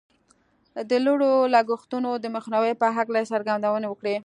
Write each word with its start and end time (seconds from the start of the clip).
د 0.89 0.91
لوړو 1.05 1.31
لګښتونو 1.55 2.09
د 2.23 2.25
مخنیوي 2.35 2.73
په 2.81 2.87
هکله 2.97 3.17
یې 3.21 3.29
څرګندونې 3.33 3.87
وکړې 3.89 4.15